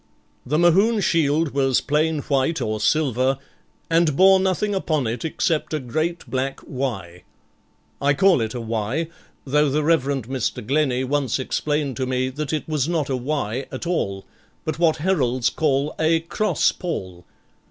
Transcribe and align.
The 0.47 0.57
Mohune 0.57 0.99
shield 0.99 1.49
was 1.53 1.79
plain 1.79 2.21
white 2.21 2.59
or 2.59 2.79
silver, 2.79 3.37
and 3.87 4.15
bore 4.15 4.39
nothing 4.39 4.73
upon 4.73 5.05
it 5.05 5.23
except 5.23 5.75
a 5.75 5.79
great 5.79 6.25
black 6.27 6.59
'Y. 6.61 7.21
I 8.01 8.15
call 8.15 8.41
it 8.41 8.55
a 8.55 8.59
'Y', 8.59 9.09
though 9.45 9.69
the 9.69 9.83
Reverend 9.83 10.27
Mr. 10.27 10.65
Glennie 10.65 11.03
once 11.03 11.37
explained 11.37 11.97
to 11.97 12.07
me 12.07 12.29
that 12.29 12.51
it 12.51 12.67
was 12.67 12.89
not 12.89 13.11
a 13.11 13.15
'Y' 13.15 13.67
at 13.71 13.85
all, 13.85 14.25
but 14.65 14.79
what 14.79 14.97
heralds 14.97 15.51
call 15.51 15.93
a 15.99 16.21
_cross 16.21 16.75
pall. 16.79 17.23